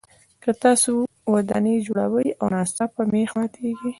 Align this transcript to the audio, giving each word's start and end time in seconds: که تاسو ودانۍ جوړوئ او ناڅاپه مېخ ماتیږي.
که 0.43 0.51
تاسو 0.63 0.91
ودانۍ 1.33 1.75
جوړوئ 1.85 2.27
او 2.39 2.45
ناڅاپه 2.55 3.01
مېخ 3.11 3.29
ماتیږي. 3.37 3.89